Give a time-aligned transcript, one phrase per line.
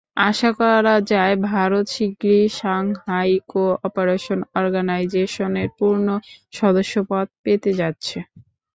[0.27, 6.07] আশা করা যায়, ভারত শিগগিরই সাংহাই কো-অপারেশন অর্গানাইজেশনের পূর্ণ
[6.53, 8.17] সদস্যপদ পেতে যাচ্ছে।